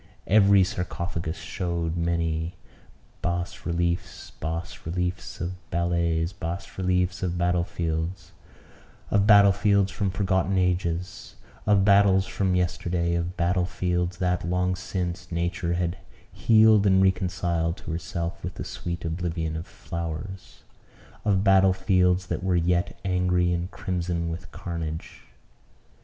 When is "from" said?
9.91-10.09, 12.25-12.55